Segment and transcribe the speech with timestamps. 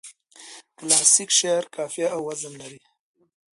[0.77, 2.79] کلاسیک شعر قافیه او وزن لري.